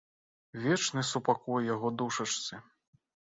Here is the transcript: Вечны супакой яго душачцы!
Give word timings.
Вечны 0.63 1.03
супакой 1.09 1.67
яго 1.73 1.93
душачцы! 2.03 2.55